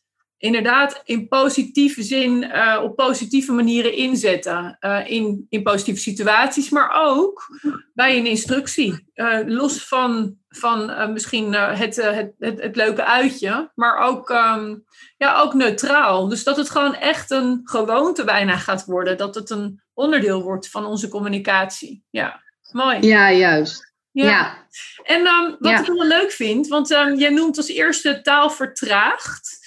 [0.44, 4.78] inderdaad in positieve zin, eh, op positieve manieren inzetten.
[4.80, 7.60] Eh, in, in positieve situaties, maar ook
[7.94, 9.12] bij een instructie.
[9.14, 14.76] Eh, los van, van misschien het, het, het, het leuke uitje, maar ook, ehm,
[15.18, 16.28] ja, ook neutraal.
[16.28, 19.18] Dus dat het gewoon echt een gewoonte bijna gaat worden.
[19.18, 22.04] Dat het een onderdeel wordt van onze communicatie.
[22.10, 22.98] Ja, mooi.
[23.02, 23.94] Ja, juist.
[24.12, 24.58] Ja.
[25.04, 25.80] En ehm, wat Ja.
[25.80, 29.62] ik wel leuk vind, want ehm, jij noemt als eerste taal vertraagd.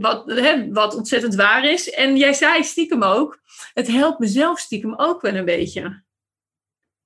[0.00, 1.90] Wat, hè, wat ontzettend waar is.
[1.90, 3.38] En jij zei stiekem ook,
[3.74, 6.02] het helpt mezelf stiekem ook wel een beetje.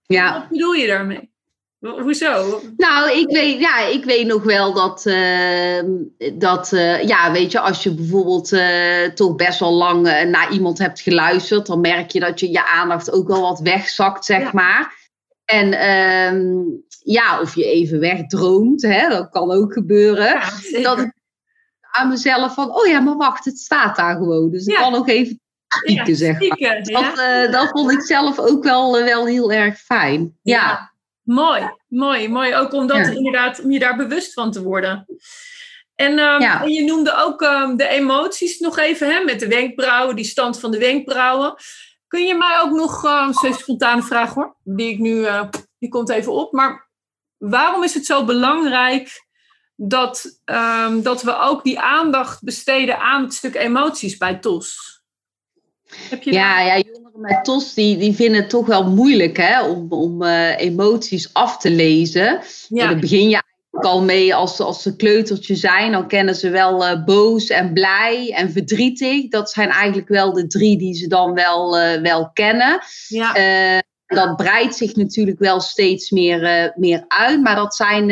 [0.03, 0.33] ja.
[0.39, 1.31] Wat bedoel je daarmee?
[1.81, 2.61] Ho- Hoezo?
[2.77, 5.83] Nou, ik weet, ja, ik weet nog wel dat, eh,
[6.35, 10.53] dat eh, ja, weet je, als je bijvoorbeeld eh, toch best wel lang eh, naar
[10.53, 14.41] iemand hebt geluisterd, dan merk je dat je je aandacht ook wel wat wegzakt, zeg
[14.41, 14.51] Ja.
[14.53, 15.01] maar.
[15.45, 16.63] En ehm,
[17.05, 20.25] ja, of je even wegdroomt, hè, dat kan ook gebeuren.
[20.71, 20.83] Ja.
[20.83, 21.13] Dat
[21.93, 24.51] aan mezelf van, oh ja, maar wacht, het staat daar gewoon.
[24.51, 25.41] Dus ik kan ook even
[25.85, 26.83] Ja, zeg maar.
[26.83, 30.39] Dat, eh, dat vond ik zelf ook wel, eh, wel heel erg fijn.
[30.43, 30.91] ja.
[31.23, 32.55] Mooi, mooi, mooi.
[32.55, 33.11] Ook om, dat Ja.
[33.13, 35.07] inderdaad, om je daar bewust van te worden.
[35.95, 36.63] En, ehm, Ja.
[36.63, 40.61] en je noemde ook ehm, de emoties nog even, hè, met de wenkbrauwen, die stand
[40.61, 41.55] van de wenkbrauwen.
[42.09, 45.43] Kun je mij ook nog, uh, zo'n spontane vraag hoor, die ik nu, eh,
[45.79, 46.53] die komt even op.
[46.53, 46.89] Maar
[47.39, 49.25] waarom is het zo belangrijk
[49.89, 55.01] dat, ehm, dat we ook die aandacht besteden aan het stuk emoties bij TOS?
[56.11, 59.63] Heb je ja, ja, jongeren met TOS die, die vinden het toch wel moeilijk hè,
[59.63, 62.41] om, om uh, emoties af te lezen.
[62.69, 62.89] Ja.
[62.89, 65.93] Dan begin je eigenlijk al mee als, als ze kleutertje zijn.
[65.93, 69.29] Dan kennen ze wel uh, boos en blij en verdrietig.
[69.29, 72.81] Dat zijn eigenlijk wel de drie die ze dan wel, uh, wel kennen.
[73.09, 73.83] Ja.
[74.07, 77.41] dat breidt zich natuurlijk wel steeds meer, meer uit.
[77.41, 78.11] Maar dat zijn,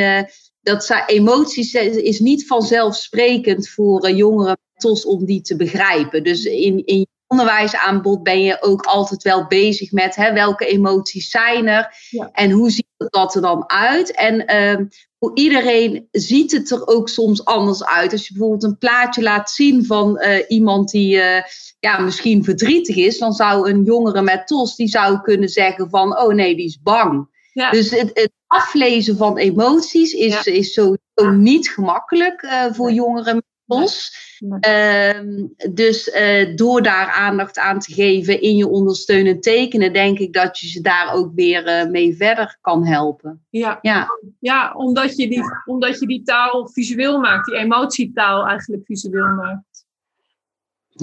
[0.62, 6.24] dat zijn emoties is niet vanzelfsprekend voor jongeren TOS om die te begrijpen.
[6.24, 11.66] Dus in, in onderwijsaanbod ben je ook altijd wel bezig met hè, welke emoties zijn
[11.66, 11.94] er
[12.32, 14.14] en hoe ziet dat er dan uit.
[14.14, 14.86] En uh,
[15.18, 18.12] voor iedereen ziet het er ook soms anders uit.
[18.12, 21.42] Als je bijvoorbeeld een plaatje laat zien van uh, iemand die uh,
[21.80, 26.18] ja, misschien verdrietig is, dan zou een jongere met TOS die zou kunnen zeggen van
[26.18, 27.28] oh nee, die is bang.
[27.52, 27.70] Ja.
[27.70, 30.52] Dus het, het, aflezen van emoties is, ja.
[30.52, 33.42] is sowieso niet gemakkelijk uh, voor jongeren
[33.78, 34.28] met.
[34.60, 40.32] Ehm, dus uh, door daar aandacht aan te geven in je ondersteunend tekenen, denk ik
[40.32, 43.44] dat je ze daar ook weer uh, mee verder kan helpen.
[43.50, 44.08] Ja, ja.
[44.38, 49.62] ja omdat, je die, omdat je die taal visueel maakt, die emotietaal eigenlijk visueel maakt.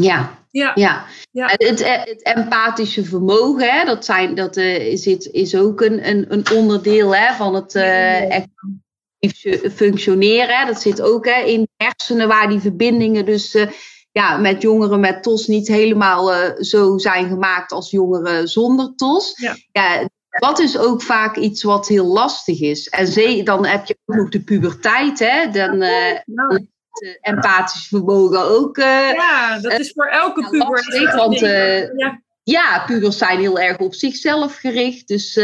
[0.02, 0.72] Ja, ja.
[0.76, 1.06] ja.
[1.32, 1.46] ja.
[1.46, 6.52] Het, het, empathische vermogen, hè, dat, zijn, dat uh, zit, is ook een, een, een
[6.54, 8.40] onderdeel hè, van het uh,
[9.76, 10.68] functioneren.
[10.68, 13.68] Dat zit ook hè, in de hersenen waar die verbindingen dus uh,
[14.12, 19.34] ja, met jongeren met TOS niet helemaal zo zijn gemaakt als jongeren zonder TOS.
[19.36, 19.56] Ja.
[19.72, 20.10] ja.
[20.30, 22.88] dat is ook vaak iets wat heel lastig is.
[22.88, 25.50] En ze, dan heb je ook nog de puberteit, hè?
[25.52, 25.82] Dan.
[27.00, 28.78] Het empathisch vermogen ook.
[28.78, 30.70] ja, dat is voor elke puber.
[30.70, 32.22] Lastig, want ja.
[32.44, 35.08] ja, pubers zijn heel erg op zichzelf gericht.
[35.08, 35.40] Dus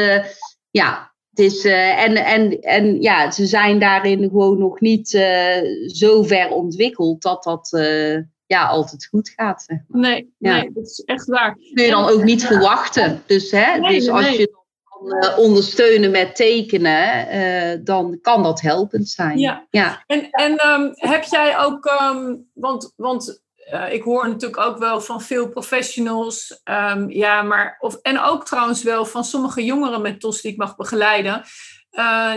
[0.72, 5.88] ja, het is, uh, en, en, en ja, ze zijn daarin gewoon nog niet uh,
[5.88, 9.64] zo ver ontwikkeld dat dat uh, ja, altijd goed gaat.
[9.64, 10.02] Zeg maar.
[10.02, 10.58] nee, ja.
[10.58, 11.58] nee, dat is echt waar.
[11.74, 13.24] kun je dan ook niet verwachten.
[13.26, 14.38] Dus, hè, nee, dus als nee.
[14.38, 14.63] je
[15.10, 19.40] dan ondersteunen met tekenen, dan kan dat helpend zijn.
[19.40, 20.04] Ja, ja.
[20.08, 23.42] en, en um, heb jij ook, um, want, want
[23.74, 28.46] uh, ik hoor natuurlijk ook wel van veel professionals, um, ja, maar, of, en ook
[28.46, 31.44] trouwens wel van sommige jongeren met TOS die ik mag begeleiden.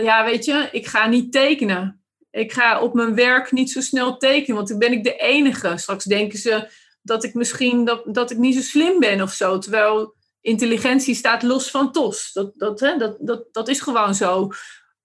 [0.03, 2.01] Ja, weet je, ik ga niet tekenen.
[2.31, 5.77] Ik ga op mijn werk niet zo snel tekenen, want dan ben ik de enige.
[5.77, 6.67] Straks denken ze
[7.01, 9.57] dat ik misschien dat, dat ik niet zo slim ben of zo.
[9.57, 12.29] Terwijl intelligentie staat los van TOS.
[12.33, 14.49] Dat, dat, hè, dat, dat, dat is gewoon zo.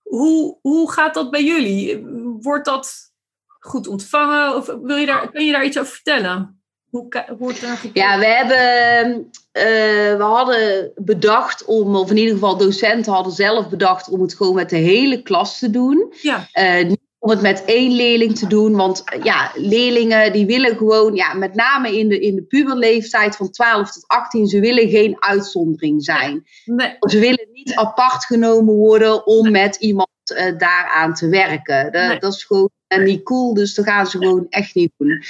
[0.02, 2.04] Hoe, hoe gaat dat bij jullie?
[2.40, 3.12] Wordt dat
[3.58, 4.56] goed ontvangen?
[4.56, 6.62] Of wil je daar, kun je daar iets over vertellen?
[6.90, 9.18] Hoe, hoe het ja, we hebben,
[9.52, 14.34] uh, we hadden bedacht om, of in ieder geval docenten hadden zelf bedacht om het
[14.34, 16.12] gewoon met de hele klas te doen.
[16.22, 16.48] Ja.
[16.54, 21.14] Uh, niet om het met één leerling te doen, want ja, leerlingen die willen gewoon,
[21.14, 25.16] ja, met name in de, in de puberleeftijd van 12 tot 18, ze willen geen
[25.18, 26.46] uitzondering zijn.
[26.64, 26.96] Nee.
[27.00, 31.92] Ze willen niet apart genomen worden om met iemand uh, daaraan te werken.
[31.92, 35.22] De, Dat is gewoon en niet cool, dus dat gaan ze gewoon echt niet doen.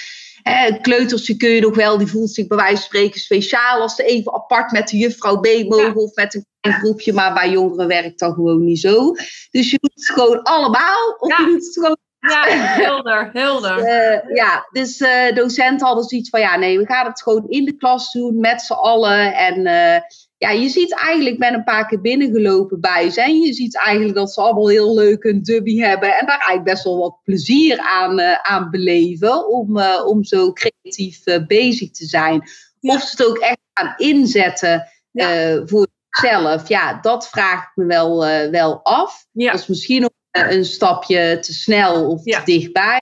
[0.42, 3.94] Hè, kleutertje kun je nog wel, die voelt zich bij wijze van spreken speciaal als
[3.94, 7.50] ze even apart met de juffrouw B mogen of met een klein groepje, maar bij
[7.50, 9.12] jongeren werkt dat gewoon niet zo.
[9.50, 11.96] Dus je doet het gewoon allemaal, of je doet het gewoon
[12.28, 13.78] ja, helder, helder.
[13.78, 17.64] Uh, ja, dus uh, docenten hadden zoiets van, ja nee, we gaan het gewoon in
[17.64, 19.34] de klas doen met z'n allen.
[19.34, 20.00] En uh,
[20.38, 23.22] ja, je ziet eigenlijk, ik ben een paar keer binnengelopen bij ze.
[23.22, 26.08] En je ziet eigenlijk dat ze allemaal heel leuk een dubby hebben.
[26.08, 29.48] En daar eigenlijk best wel wat plezier aan, aan beleven.
[29.48, 32.42] Om, om zo creatief bezig te zijn.
[32.80, 32.94] Ja.
[32.94, 35.62] Of ze het ook echt gaan inzetten ja.
[35.66, 36.68] voor zichzelf.
[36.68, 38.18] Ja, dat vraag ik me wel,
[38.50, 39.26] wel af.
[39.32, 39.50] Ja.
[39.50, 43.00] Dat is misschien ook een stapje te snel of te dichtbij.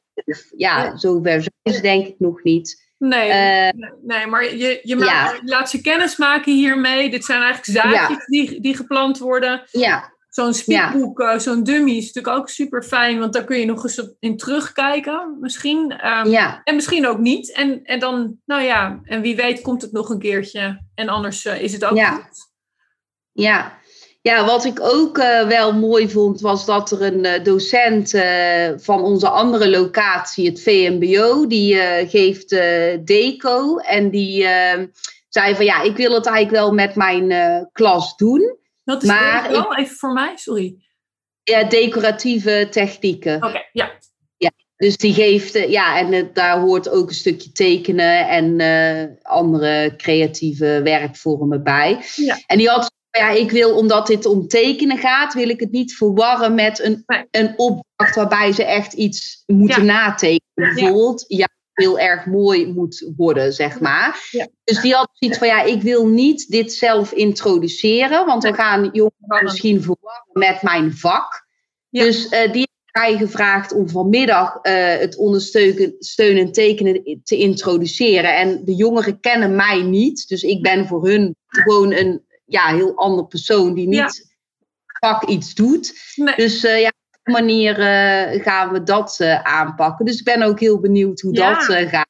[0.56, 0.96] Ja, ja.
[0.96, 2.88] zover zijn ze denk ik nog niet.
[2.98, 7.10] Nee, uh, nee maar je, je, maakt, laat ze kennis maken hiermee.
[7.10, 9.62] Dit zijn eigenlijk zaadjes die, die geplant worden.
[9.70, 10.18] Ja.
[10.28, 11.38] Zo'n speakboek, ja.
[11.38, 15.36] zo'n dummy is natuurlijk ook super fijn, want daar kun je nog eens in terugkijken,
[15.40, 16.06] misschien.
[16.06, 16.60] Um, ja.
[16.64, 17.52] En misschien ook niet.
[17.52, 20.84] En, en dan, nou ja, en wie weet komt het nog een keertje.
[20.94, 22.10] En anders is het ook ja.
[22.10, 22.49] goed.
[23.40, 23.80] Ja,
[24.22, 28.68] ja, wat ik ook uh, wel mooi vond, was dat er een uh, docent uh,
[28.76, 31.76] van onze andere locatie, het VMBO, die
[32.06, 32.48] geeft
[33.04, 33.76] deco.
[33.76, 34.46] En die
[35.28, 38.58] zei van ja, ik wil het eigenlijk wel met mijn klas doen.
[38.84, 39.50] Wat is maar?
[39.50, 40.76] Ik, Even voor mij, sorry.
[41.42, 43.36] Ja, decoratieve technieken.
[43.36, 43.90] Oké, okay, ja.
[44.36, 50.80] Ja, dus die geeft, ja, en daar hoort ook een stukje tekenen en andere creatieve
[50.84, 51.98] werkvormen bij.
[52.14, 52.38] Ja.
[52.46, 55.96] En die had ja, ik wil, omdat dit om tekenen gaat, wil ik het niet
[55.96, 60.40] verwarren met een, een opdracht waarbij ze echt iets moeten natekenen.
[60.54, 61.48] Bijvoorbeeld, ja.
[61.72, 64.28] heel erg mooi moet worden, zeg maar.
[64.30, 64.48] Ja.
[64.64, 68.90] Dus die had zoiets van, ja, ik wil niet dit zelf introduceren, want dan gaan
[68.92, 71.48] jongeren misschien verwarren met mijn vak.
[71.90, 77.36] Dus eh, die heeft mij gevraagd om vanmiddag eh, het ondersteunen steunen en tekenen te
[77.36, 78.36] introduceren.
[78.36, 82.96] En de jongeren kennen mij niet, dus ik ben voor hun gewoon een ja, heel
[82.96, 85.08] ander persoon die niet Ja.
[85.08, 86.12] vak iets doet.
[86.14, 86.34] Nee.
[86.36, 90.04] Dus eh, ja, op die manier eh, gaan we dat eh, aanpakken.
[90.04, 91.54] Dus ik ben ook heel benieuwd hoe Ja.
[91.54, 92.08] dat gaat.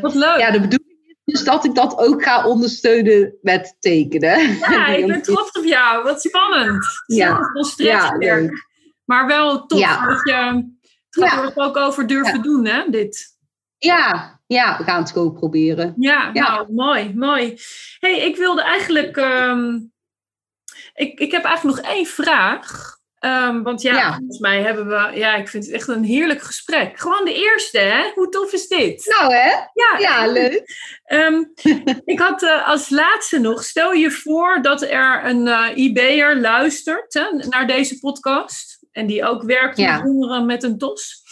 [0.00, 0.38] Wat leuk.
[0.38, 4.56] ja, de bedoeling is dus dat ik dat ook ga ondersteunen met tekenen.
[4.58, 6.02] Ja, ik ben trots op jou.
[6.04, 6.86] Wat spannend.
[7.06, 7.38] Ja.
[7.52, 8.40] Stretchwerk.
[8.40, 8.66] leuk.
[9.04, 10.06] maar wel tof Ja.
[10.06, 10.32] dat je
[11.10, 11.50] het gaat Ja.
[11.56, 13.26] er ook over durven doen, hè, dit.
[13.78, 15.94] Ja, ja, we gaan het gewoon proberen.
[15.98, 16.48] Ja, Ja.
[16.50, 17.58] nou, mooi, mooi.
[17.98, 19.16] hey, ik wilde eigenlijk...
[19.16, 19.78] ehm,
[20.94, 22.98] ik, ik heb eigenlijk nog één vraag.
[23.18, 24.14] Ehm, want ja, Ja.
[24.14, 25.10] volgens mij hebben we...
[25.18, 26.98] Ja, ik vind het echt een heerlijk gesprek.
[27.00, 28.10] Gewoon de eerste, hè?
[28.14, 29.14] Hoe tof is dit?
[29.18, 29.48] Nou hè?
[29.74, 30.62] Ja, Ja, leuk.
[31.04, 31.44] Ehm,
[32.04, 37.14] ik had eh, als laatste nog, stel je voor dat er een eh IB'er luistert
[37.14, 38.78] hè, naar deze podcast.
[38.92, 41.22] En die ook werkt met jongeren met een TOS.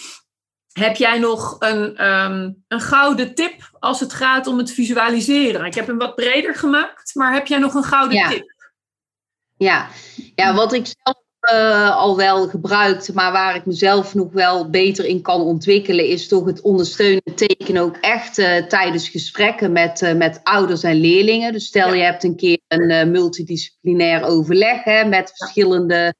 [0.79, 5.65] Heb jij nog een, ehm, een gouden tip als het gaat om het visualiseren?
[5.65, 8.29] Ik heb hem wat breder gemaakt, maar heb jij nog een gouden Ja.
[8.29, 8.57] tip?
[9.57, 9.89] Ja.
[10.35, 15.05] ja, wat ik zelf eh, al wel gebruikte, maar waar ik mezelf nog wel beter
[15.05, 20.15] in kan ontwikkelen, is toch het ondersteunen tekenen ook echt eh, tijdens gesprekken met, eh,
[20.15, 21.53] met ouders en leerlingen.
[21.53, 21.95] Dus stel Ja.
[21.95, 26.15] je hebt een keer een multidisciplinair overleg hè, met verschillende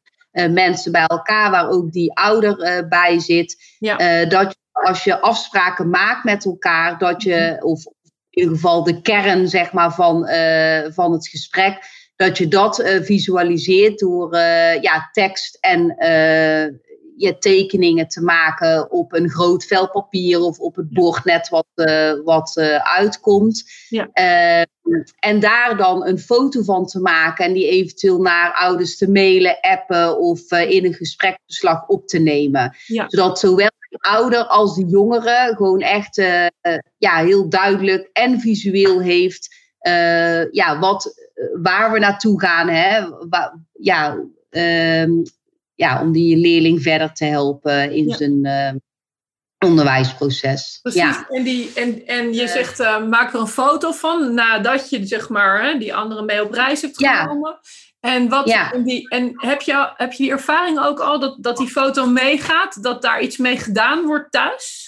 [0.47, 3.57] mensen bij elkaar, waar ook die ouder eh, bij zit.
[3.79, 3.97] Ja.
[3.97, 7.85] Eh, dat als je afspraken maakt met elkaar, dat je, of
[8.39, 11.79] in ieder geval de kern zeg maar, van, eh, van het gesprek,
[12.17, 15.97] dat je dat eh, visualiseert door eh, ja, tekst en
[17.19, 21.67] je tekeningen te maken op een groot vel papier of op het bord net wat,
[21.75, 23.65] eh, wat eh, uitkomt.
[23.89, 24.09] Ja.
[24.13, 24.63] Eh,
[25.19, 29.61] en daar dan een foto van te maken en die eventueel naar ouders te mailen,
[29.61, 32.77] appen of eh, in een gespreksverslag op te nemen.
[32.87, 33.05] Ja.
[33.09, 36.17] Zodat zowel de ouder als de jongere gewoon echt
[36.99, 39.57] ja, heel duidelijk en visueel heeft
[40.51, 41.29] ja, wat,
[41.63, 42.69] waar we naartoe gaan.
[42.69, 43.07] Hè?
[43.73, 45.11] Ja, ehm,
[45.79, 48.17] ja, om die leerling verder te helpen in Ja.
[48.17, 48.73] zijn eh,
[49.69, 50.79] onderwijsproces.
[50.83, 51.01] Precies.
[51.01, 51.27] Ja.
[51.29, 55.29] En, die, en, en je zegt, eh, maak er een foto van nadat je zeg
[55.29, 57.23] maar, hè, die andere mee op reis hebt Ja.
[57.23, 57.59] genomen.
[58.01, 58.73] En, wat, Ja.
[58.73, 62.07] en, die, en heb, je, heb je die ervaring ook al dat, dat die foto
[62.07, 64.88] meegaat, dat daar iets mee gedaan wordt thuis?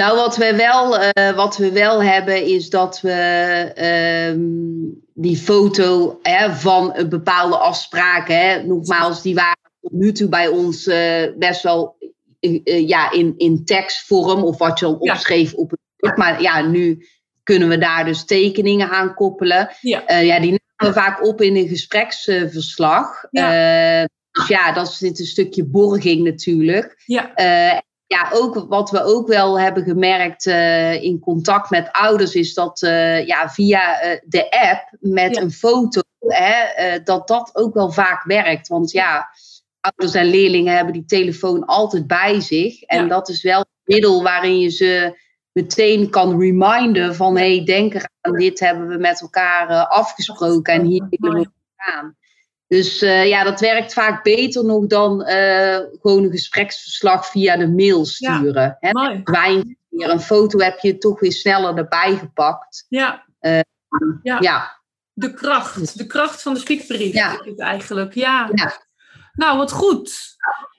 [0.00, 3.12] Nou, wat we wel, eh, wat we wel hebben is dat we
[3.74, 4.40] ehm,
[5.14, 10.48] die foto hè, van een bepaalde afspraken, hè, nogmaals, die waren tot nu toe bij
[10.48, 11.96] ons eh, best wel
[12.40, 15.12] eh, ja, in, in tekstvorm of wat je dan Ja.
[15.12, 16.16] opschreef op het.
[16.16, 17.06] Maar ja, nu
[17.42, 19.70] kunnen we daar dus tekeningen aan koppelen.
[19.80, 20.02] Ja.
[20.06, 23.24] Ja, die nemen we vaak op in een gespreksverslag.
[23.30, 24.06] Ja.
[24.30, 27.02] Dus ja, dat zit een stukje borging natuurlijk.
[27.04, 27.32] Ja.
[28.10, 32.82] Ja, ook wat we ook wel hebben gemerkt eh, in contact met ouders, is dat
[32.82, 35.42] eh, ja, via eh, de app met Ja.
[35.42, 38.68] een foto, hè, dat dat ook wel vaak werkt.
[38.68, 39.28] Want ja,
[39.80, 42.82] ouders en leerlingen hebben die telefoon altijd bij zich.
[42.82, 43.08] En Ja.
[43.08, 45.18] dat is wel een middel waarin je ze
[45.52, 50.84] meteen kan reminden van hé, hey, denk eraan, dit hebben we met elkaar afgesproken en
[50.84, 52.16] hier willen we gaan.
[52.70, 57.68] Dus eh, ja, dat werkt vaak beter nog dan eh, gewoon een gespreksverslag via de
[57.68, 58.76] mail sturen.
[58.80, 58.90] Hè?
[58.90, 59.20] Mooi.
[59.24, 62.86] Wijn, een foto heb je toch weer sneller erbij gepakt.
[62.88, 63.24] Ja.
[63.40, 63.60] Eh,
[64.22, 64.38] ja.
[64.40, 64.80] Ja,
[65.12, 65.98] De kracht.
[65.98, 67.40] De kracht van de spiekbrief Ja.
[67.56, 68.14] eigenlijk.
[68.14, 68.50] Ja.
[68.54, 68.72] Ja.
[69.40, 70.36] Nou, wat goed.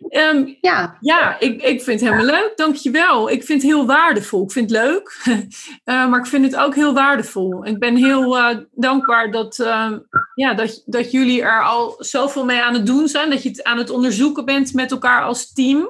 [0.09, 2.53] Ehm, ja, Ja, ik, ik vind het helemaal leuk.
[2.55, 3.29] Dankjewel.
[3.29, 4.43] Ik vind het heel waardevol.
[4.43, 5.09] Ik vind het leuk.
[5.83, 7.65] Eh, maar ik vind het ook heel waardevol.
[7.65, 9.91] Ik ben heel eh, dankbaar dat, eh,
[10.35, 13.29] ja, dat, dat jullie er al zoveel mee aan het doen zijn.
[13.29, 15.89] Dat je het aan het onderzoeken bent met elkaar als team.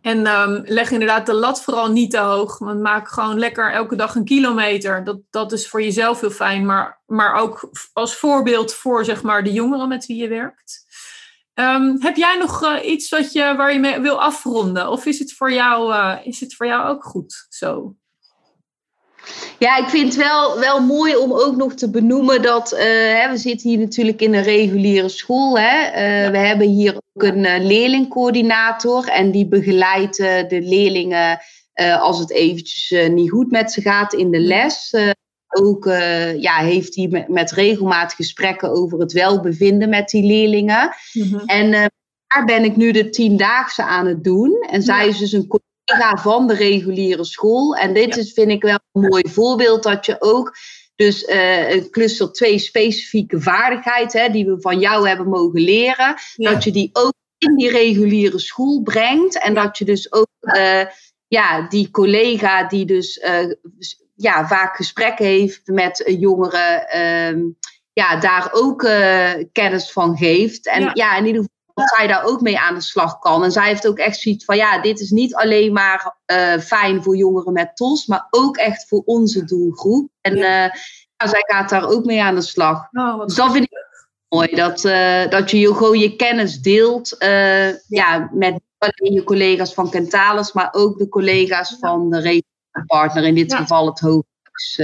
[0.00, 2.58] En ehm, leg inderdaad de lat vooral niet te hoog.
[2.58, 5.04] Want maak gewoon lekker elke dag een kilometer.
[5.04, 6.66] Dat, dat is voor jezelf heel fijn.
[6.66, 10.81] Maar, maar ook als voorbeeld voor zeg maar, de jongeren met wie je werkt.
[11.54, 14.90] Ehm, heb jij nog eh, iets wat je, waar je mee wil afronden?
[14.90, 17.94] Of is het voor jou, eh, is het voor jou ook goed zo?
[19.58, 23.30] ja, ik vind het wel, wel mooi om ook nog te benoemen dat eh, hè,
[23.30, 25.58] we zitten hier natuurlijk in een reguliere school.
[25.58, 26.02] Hè?
[26.24, 26.30] Ja.
[26.30, 31.40] We hebben hier ook een leerlingcoördinator en die begeleidt de leerlingen
[32.00, 34.94] als het eventjes niet goed met ze gaat in de les.
[35.52, 40.94] Ook eh, ja, heeft hij met, met regelmaat gesprekken over het welbevinden met die leerlingen.
[41.46, 41.84] En eh,
[42.26, 44.66] daar ben ik nu de tiendaagse aan het doen.
[44.70, 45.08] En zij Ja.
[45.10, 47.76] is dus een collega van de reguliere school.
[47.76, 50.56] En dit is, vind ik wel een mooi voorbeeld dat je ook
[50.96, 56.64] dus uh, cluster 2 specifieke vaardigheid, hè, die we van jou hebben mogen leren, dat
[56.64, 59.38] je die ook in die reguliere school brengt.
[59.38, 60.84] En dat je dus ook uh,
[61.26, 63.52] ja, die collega die dus uh,
[64.22, 67.44] ja, vaak gesprekken heeft met jongeren, uh,
[67.92, 68.80] ja, daar ook
[69.52, 70.66] kennis van geeft.
[70.66, 70.90] En ja.
[70.94, 73.44] ja, in ieder geval dat zij daar ook mee aan de slag kan.
[73.44, 77.02] En zij heeft ook echt zoiets van, ja, dit is niet alleen maar uh, fijn
[77.02, 80.10] voor jongeren met TOS, maar ook echt voor onze doelgroep.
[80.20, 80.64] En ja.
[80.64, 80.72] Uh,
[81.16, 82.88] ja, zij gaat daar ook mee aan de slag.
[82.92, 83.86] Oh, dus dat vind ik
[84.28, 84.80] mooi, dat,
[85.30, 87.76] dat je gewoon je kennis deelt ja.
[87.88, 88.30] ja.
[88.32, 92.20] met alleen je collega's van Kentalis, maar ook de collega's van de
[92.86, 94.76] partner, in dit geval het hoofdhuis,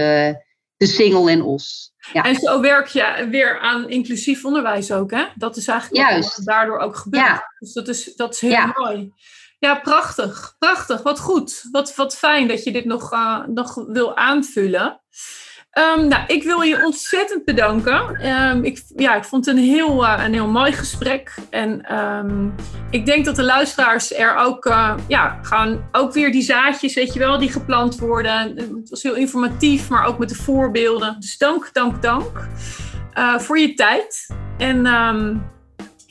[0.77, 1.93] de Singel in Os.
[2.13, 2.23] Ja.
[2.23, 5.25] En zo werk je weer aan inclusief onderwijs ook, hè?
[5.35, 6.37] Dat is eigenlijk Juist.
[6.37, 7.27] wat daardoor ook gebeurt.
[7.27, 7.55] Ja.
[7.59, 9.13] Dus dat is, dat is heel mooi.
[9.59, 10.55] Ja, prachtig.
[10.59, 11.03] Prachtig.
[11.03, 11.65] Wat goed.
[11.71, 15.01] Wat, wat fijn dat je dit nog, uh, nog wil aanvullen.
[15.79, 18.27] Um, nou, ik wil je ontzettend bedanken.
[18.27, 21.35] Um, ik, ja, ik vond het een heel, uh, een heel mooi gesprek.
[21.51, 22.55] En um,
[22.91, 27.13] ik denk dat de luisteraars er ook, uh, ja, gaan ook weer die zaadjes, weet
[27.13, 28.57] je wel, die geplant worden.
[28.57, 31.17] Het was heel informatief, maar ook met de voorbeelden.
[31.19, 32.49] Dus dank, dank, dank
[33.19, 34.27] uh, voor je tijd.
[34.57, 34.87] En,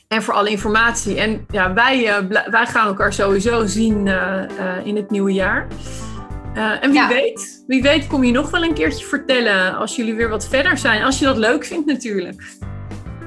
[0.08, 1.20] en voor alle informatie.
[1.20, 4.06] En ja, wij, wij gaan elkaar sowieso zien
[4.84, 5.66] in het nieuwe jaar.
[6.54, 7.08] Uh, en wie ja.
[7.08, 10.78] weet, wie weet kom je nog wel een keertje vertellen als jullie weer wat verder
[10.78, 11.02] zijn.
[11.02, 12.56] Als je dat leuk vindt natuurlijk.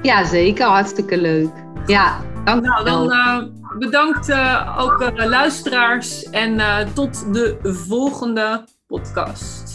[0.02, 0.66] Ja, zeker.
[0.66, 1.50] Hartstikke leuk.
[1.86, 3.42] Ja, dank nou, dan uh,
[3.78, 6.60] bedankt uh, ook luisteraars en
[6.94, 9.71] tot de volgende podcast.